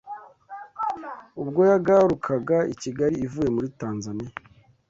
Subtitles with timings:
[1.41, 4.31] ubwo yagarukaga i Kigali ivuye muri Tanzania